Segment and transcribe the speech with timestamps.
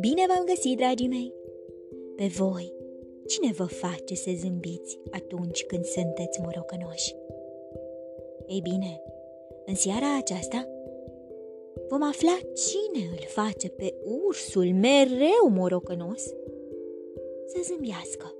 [0.00, 1.34] Bine v-am găsit, dragii mei!
[2.16, 2.74] Pe voi,
[3.26, 7.14] cine vă face să zâmbiți atunci când sunteți morocănoși?
[8.46, 9.02] Ei bine,
[9.66, 10.68] în seara aceasta
[11.88, 13.94] vom afla cine îl face pe
[14.26, 16.22] ursul mereu morocănos
[17.46, 18.34] să zâmbească.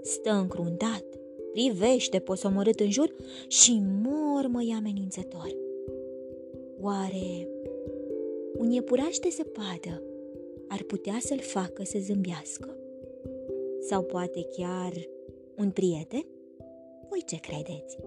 [0.00, 1.17] Stă încruntat,
[1.58, 3.14] privește posomorât în jur
[3.48, 5.56] și mormăi amenințător.
[6.80, 7.48] Oare
[8.58, 10.02] un iepuraș de zăpadă
[10.68, 12.76] ar putea să-l facă să zâmbească?
[13.80, 14.92] Sau poate chiar
[15.56, 16.26] un prieten?
[17.08, 17.98] Voi ce credeți?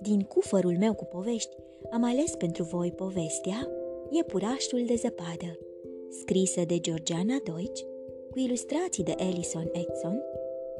[0.00, 1.56] Din cufărul meu cu povești
[1.90, 3.70] am ales pentru voi povestea
[4.10, 5.58] Iepurașul de zăpadă,
[6.10, 7.82] scrisă de Georgiana Deutsch,
[8.30, 10.22] cu ilustrații de Ellison Edson,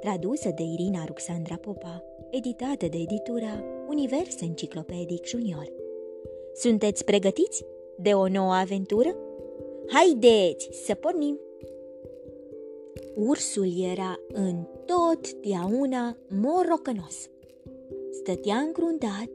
[0.07, 5.73] tradusă de Irina Ruxandra Popa, editată de editura Univers Enciclopedic Junior.
[6.55, 7.65] Sunteți pregătiți
[7.99, 9.17] de o nouă aventură?
[9.89, 11.41] Haideți să pornim!
[13.15, 17.31] Ursul era întotdeauna morocănos.
[18.11, 19.29] Stătea încruntat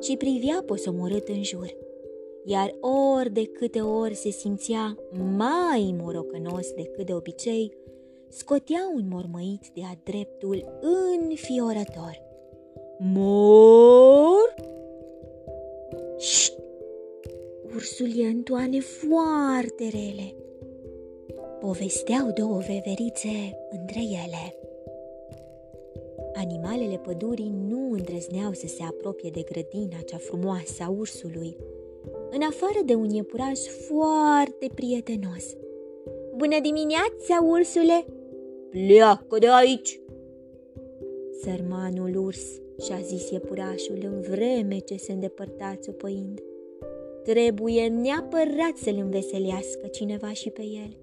[0.00, 1.76] și privea posomorât în jur,
[2.44, 4.96] iar ori de câte ori se simțea
[5.36, 7.76] mai morocănos decât de obicei,
[8.28, 10.80] scotea un mormăit de-a dreptul
[11.30, 12.22] înfiorător.
[12.98, 14.54] Mor?
[16.18, 16.58] Șt!
[17.74, 20.34] Ursul e în toane foarte rele.
[21.60, 24.56] Povesteau două veverițe între ele.
[26.34, 31.56] Animalele pădurii nu îndrăzneau să se apropie de grădina cea frumoasă a ursului,
[32.30, 35.44] în afară de un iepuraș foarte prietenos.
[36.36, 38.06] Bună dimineața, ursule!
[38.70, 40.00] Pleacă de aici!
[41.42, 42.42] Sărmanul urs
[42.84, 46.40] și-a zis iepurașul în vreme ce se îndepărta țopăind.
[47.22, 50.96] Trebuie neapărat să-l înveselească cineva și pe el.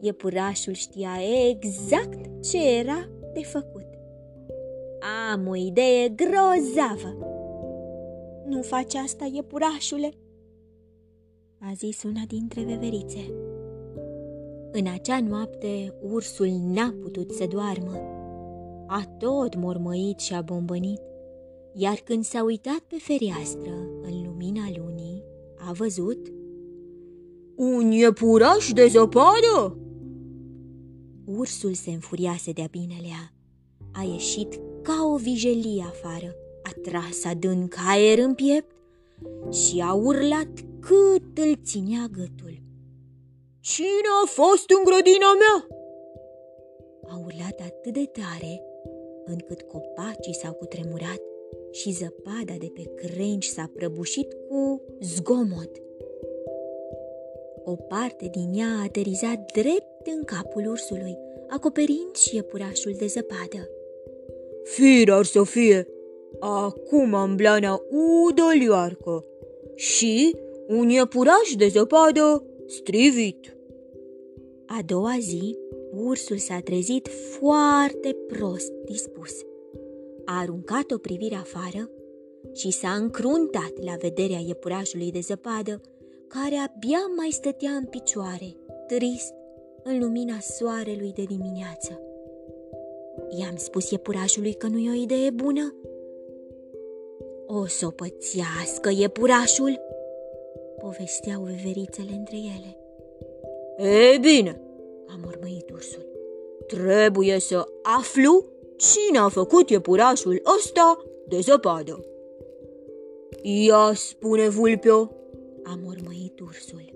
[0.00, 1.10] Iepurașul știa
[1.48, 3.86] exact ce era de făcut.
[5.32, 7.26] Am o idee grozavă!
[8.46, 10.10] Nu faci asta, iepurașule,
[11.60, 13.47] a zis una dintre veverițe.
[14.72, 17.92] În acea noapte, ursul n-a putut să doarmă.
[18.86, 21.00] A tot mormăit și a bombănit,
[21.74, 23.70] iar când s-a uitat pe fereastră,
[24.02, 25.24] în lumina lunii,
[25.68, 26.32] a văzut
[27.56, 29.78] un iepuraș de zăpadă!
[31.24, 33.32] Ursul se înfuriase de-a binelea.
[33.92, 38.74] A ieșit ca o vijelie afară, a tras adânc aer în piept
[39.52, 40.50] și a urlat
[40.80, 42.67] cât îl ținea gâtul.
[43.72, 45.56] Cine a fost în grădina mea?
[47.10, 48.62] A urlat atât de tare
[49.24, 51.20] încât copacii s-au cutremurat
[51.70, 55.70] și zăpada de pe crengi s-a prăbușit cu zgomot.
[57.64, 61.18] O parte din ea a aterizat drept în capul ursului,
[61.48, 63.70] acoperind și iepurașul de zăpadă.
[64.62, 65.86] Fir ar să fie,
[66.38, 69.24] acum am blana udolioarcă
[69.74, 70.36] și
[70.68, 73.56] un iepuraș de zăpadă strivit.
[74.70, 75.58] A doua zi,
[75.92, 79.32] ursul s-a trezit foarte prost dispus.
[80.24, 81.90] A aruncat o privire afară
[82.54, 85.80] și s-a încruntat la vederea iepurașului de zăpadă,
[86.26, 88.56] care abia mai stătea în picioare,
[88.86, 89.34] trist,
[89.82, 92.00] în lumina soarelui de dimineață.
[93.38, 95.74] I-am spus iepurașului că nu e o idee bună.
[97.46, 99.80] O să o pățească iepurașul,
[100.80, 102.77] povesteau veverițele între ele.
[103.78, 104.60] E bine,
[105.06, 106.06] a mormăit ursul.
[106.66, 108.44] Trebuie să aflu
[108.76, 112.04] cine a făcut iepurașul ăsta de zăpadă.
[113.42, 115.10] Ia spune vulpeo,
[115.62, 116.92] a mormăit ursul.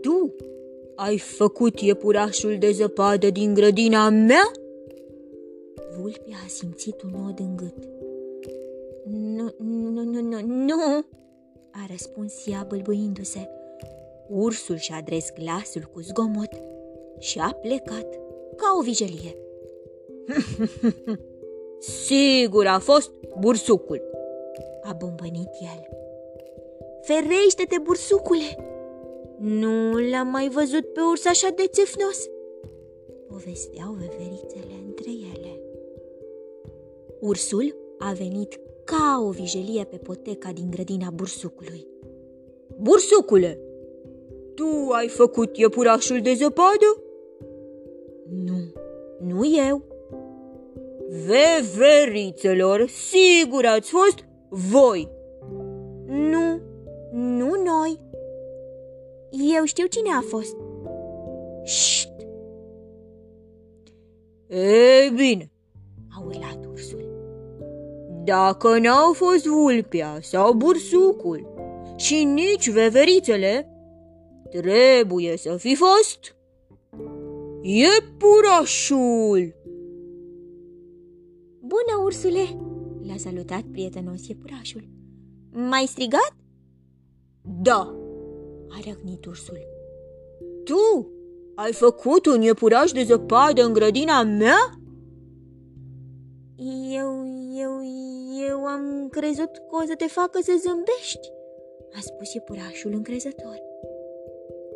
[0.00, 0.34] Tu
[0.94, 4.50] ai făcut iepurașul de zăpadă din grădina mea?
[5.98, 7.88] Vulpea a simțit un nod în gât.
[9.04, 11.04] Nu, nu, nu, nu, nu,
[11.70, 13.48] a răspuns ea bâlbâindu-se.
[14.28, 16.62] Ursul și-a adres glasul cu zgomot
[17.18, 18.12] și a plecat
[18.56, 19.36] ca o vijelie.
[22.06, 24.02] Sigur a fost bursucul,
[24.82, 25.88] a bombănit el.
[27.02, 28.66] Ferește-te, bursucule!
[29.38, 32.28] Nu l-am mai văzut pe urs așa de țefnos,
[33.28, 35.60] povesteau veverițele între ele.
[37.20, 41.86] Ursul a venit ca o vijelie pe poteca din grădina bursucului.
[42.76, 43.60] Bursucule,
[44.58, 47.02] tu ai făcut iepurașul de zăpadă?
[48.44, 48.72] Nu,
[49.18, 49.82] nu eu.
[51.08, 55.08] Veverițelor, sigur ați fost Voi!
[56.06, 56.60] Nu,
[57.12, 58.00] nu noi.
[59.56, 60.56] Eu știu cine a fost.
[61.64, 62.12] Șt!
[64.46, 65.50] Ei bine,
[66.16, 67.06] A urlat ursul.
[68.24, 71.46] dacă n-au fost vulpea sau bursucul
[71.96, 73.77] și nici veverițele,
[74.50, 76.36] trebuie să fi fost
[77.62, 79.54] iepurașul.
[81.60, 82.44] Bună, ursule!
[83.06, 84.88] L-a salutat prietenos iepurașul.
[85.52, 86.36] M-ai strigat?
[87.62, 87.96] Da,
[88.68, 89.58] A răgnit ursul.
[90.64, 91.10] tu
[91.54, 94.80] ai făcut un iepuraș de zăpadă în grădina mea?
[96.90, 97.24] Eu,
[97.60, 97.80] eu,
[98.48, 101.28] eu am crezut că o să te facă să zâmbești,
[101.96, 103.58] a spus iepurașul încrezător.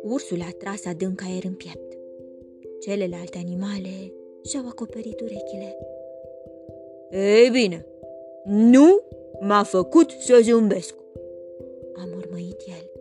[0.03, 1.97] Ursul a tras adânc aer în piept.
[2.79, 4.13] Celelalte animale
[4.43, 5.77] și-au acoperit urechile.
[7.11, 7.85] Ei bine,
[8.45, 9.01] nu
[9.39, 10.95] m-a făcut să zâmbesc.
[11.95, 12.91] A mormăit el.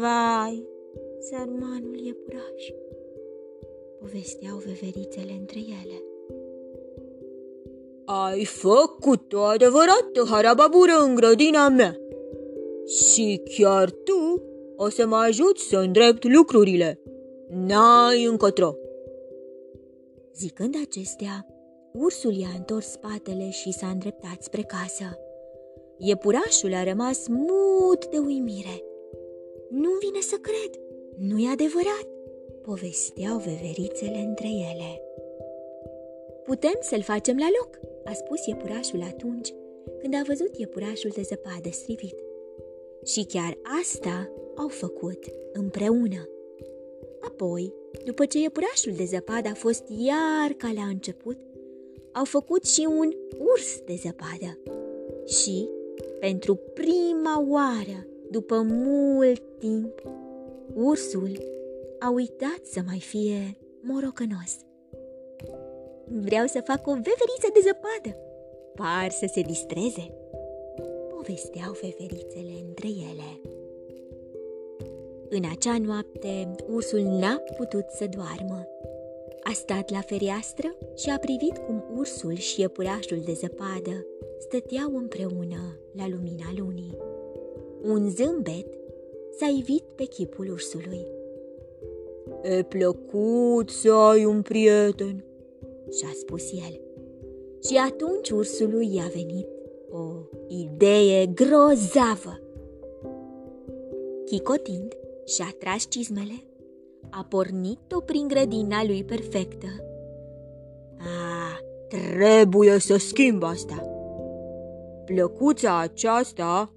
[0.00, 0.68] Vai,
[1.20, 2.70] sărmanul iepuraș,
[3.98, 6.02] povesteau veverițele între ele.
[8.04, 12.00] Ai făcut o adevărată harababură în grădina mea.
[12.86, 14.42] Și chiar tu
[14.76, 17.00] o să mă ajuți să îndrept lucrurile.
[17.48, 18.74] N-ai încotro.
[20.36, 21.46] Zicând acestea,
[21.92, 25.18] ursul i-a întors spatele și s-a îndreptat spre casă.
[25.98, 28.82] Iepurașul a rămas mut de uimire.
[29.70, 30.80] Nu vine să cred,
[31.18, 32.06] nu e adevărat,
[32.62, 35.00] povesteau veverițele între ele.
[36.44, 39.54] Putem să-l facem la loc, a spus iepurașul atunci
[40.00, 42.16] când a văzut iepurașul de zăpadă strivit.
[43.04, 46.28] Și chiar asta au făcut împreună.
[47.20, 47.72] Apoi,
[48.04, 51.36] după ce iepurașul de zăpadă a fost iar ca la început,
[52.12, 54.58] au făcut și un urs de zăpadă.
[55.26, 55.68] Și,
[56.20, 60.02] pentru prima oară, după mult timp,
[60.74, 61.38] ursul
[61.98, 64.56] a uitat să mai fie morocănos.
[66.08, 68.16] Vreau să fac o veveriță de zăpadă.
[68.74, 70.14] Par să se distreze.
[71.08, 73.55] Povesteau veverițele între ele.
[75.28, 78.66] În acea noapte, ursul n-a putut să doarmă.
[79.42, 84.06] A stat la fereastră și a privit cum ursul și iepurașul de zăpadă
[84.38, 86.96] stăteau împreună la lumina lunii.
[87.82, 88.66] Un zâmbet
[89.38, 91.06] s-a ivit pe chipul ursului.
[92.42, 95.24] E plăcut să ai un prieten.
[95.98, 96.80] și-a spus el.
[97.68, 99.46] Și atunci ursului i-a venit
[99.90, 100.12] o
[100.48, 102.40] idee grozavă.
[104.24, 104.96] Chicotind
[105.26, 106.44] și-a tras cizmele,
[107.10, 109.66] a pornit-o prin grădina lui perfectă.
[110.98, 111.58] A,
[111.88, 113.86] trebuie să schimb asta.
[115.04, 116.72] Plăcuța aceasta,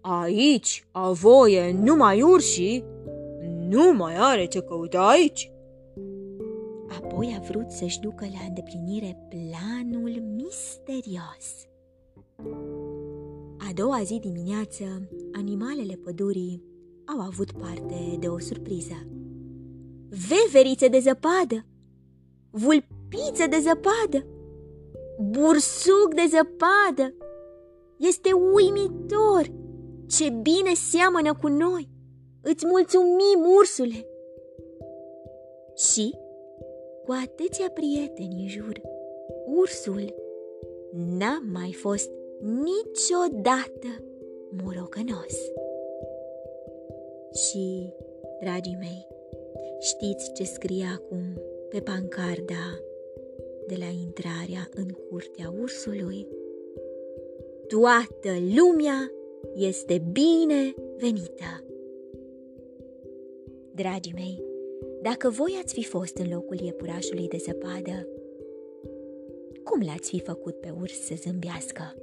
[0.00, 2.84] aici a voie numai urșii,
[3.68, 5.52] nu mai are ce căuta aici.
[6.88, 11.68] Apoi a vrut să-și ducă la îndeplinire planul misterios.
[13.58, 14.84] A doua zi dimineață,
[15.32, 16.69] animalele pădurii
[17.12, 19.06] au avut parte de o surpriză.
[20.28, 21.66] Veverițe de zăpadă,
[22.50, 24.26] vulpițe de zăpadă,
[25.20, 27.14] bursuc de zăpadă.
[27.96, 29.52] Este uimitor!
[30.06, 31.88] Ce bine seamănă cu noi!
[32.42, 34.06] Îți mulțumim, ursule!
[35.76, 36.14] Și
[37.04, 38.80] cu atâția prieteni în jur,
[39.46, 40.14] ursul
[41.18, 44.04] n-a mai fost niciodată
[44.62, 45.34] morocănos.
[47.32, 47.92] Și,
[48.40, 49.06] dragii mei,
[49.78, 52.80] știți ce scrie acum pe pancarda
[53.66, 56.26] de la intrarea în curtea ursului?
[57.66, 59.10] Toată lumea
[59.54, 61.64] este bine venită!
[63.74, 64.42] Dragii mei,
[65.02, 68.08] dacă voi ați fi fost în locul iepurașului de zăpadă,
[69.64, 71.94] cum l-ați fi făcut pe urs să zâmbească?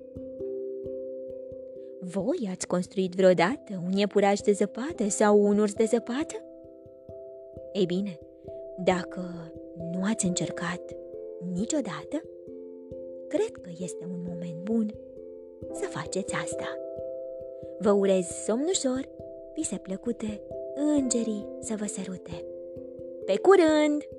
[2.14, 6.36] Voi ați construit vreodată un iepuraș de zăpadă sau un urs de zăpadă?
[7.74, 8.20] Ei bine,
[8.84, 9.52] dacă
[9.92, 10.82] nu ați încercat
[11.54, 12.22] niciodată,
[13.28, 14.94] cred că este un moment bun
[15.74, 16.78] să faceți asta.
[17.80, 19.10] Vă urez somn ușor,
[19.54, 20.42] vise plăcute,
[20.76, 22.46] îngerii să vă sărute.
[23.26, 24.17] Pe curând!